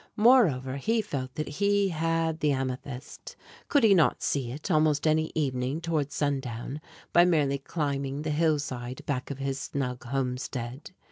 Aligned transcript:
Moreover, 0.17 0.77
he 0.77 0.99
felt 0.99 1.35
that 1.35 1.47
he 1.47 1.89
had 1.89 2.39
the 2.39 2.51
amethyst. 2.53 3.35
Could 3.69 3.83
he 3.83 3.93
not 3.93 4.23
see 4.23 4.51
it 4.51 4.71
almost 4.71 5.05
any 5.05 5.31
evening 5.35 5.79
toward 5.79 6.11
sundown 6.11 6.81
by 7.13 7.23
merely 7.23 7.59
climbing 7.59 8.23
the 8.23 8.31
hillside 8.31 9.05
back 9.05 9.29
of 9.29 9.37
his 9.37 9.59
snug 9.59 10.03
homestead? 10.05 10.89